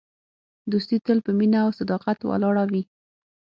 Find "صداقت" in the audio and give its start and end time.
1.79-2.17